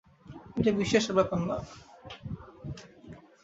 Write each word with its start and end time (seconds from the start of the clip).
এটা 0.57 0.71
বিশ্বাসের 0.79 1.13
ব্যাপার 1.17 1.39
না। 1.41 1.57